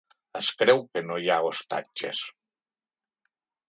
Es 0.39 0.47
creu 0.61 0.81
que 0.95 1.03
no 1.11 1.19
hi 1.25 1.31
ha 1.35 1.39
ostatges. 1.51 2.27